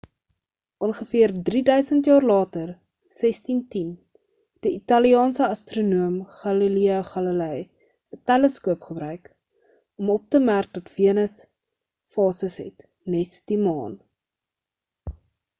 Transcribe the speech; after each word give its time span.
ongeveer 0.85 1.31
drieduisend 1.49 2.07
jaar 2.11 2.23
later 2.29 2.69
in 2.69 3.13
1610 3.15 3.91
het 4.53 4.65
'n 4.69 4.79
italiaanse 4.79 5.43
astronoom 5.57 6.17
galileo 6.39 6.97
galilei 7.11 7.59
'n 8.17 8.21
teleskoop 8.31 8.89
gebruik 8.89 9.31
om 10.01 10.11
op 10.17 10.27
te 10.33 10.43
merk 10.49 10.73
dat 10.79 10.91
venus 10.97 11.37
fases 12.17 12.59
het 12.65 12.89
nes 13.17 13.37
die 13.53 13.63
maan 13.71 13.97